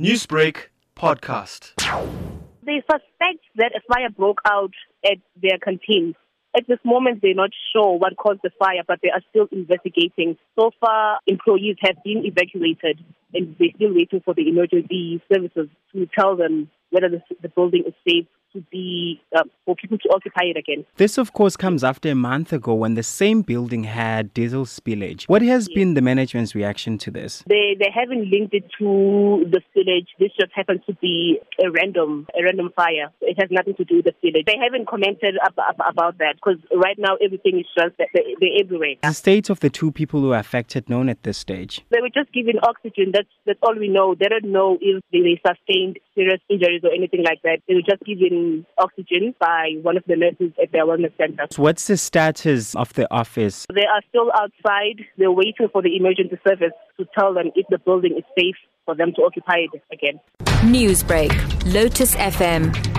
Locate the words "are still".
9.10-9.46, 53.84-54.30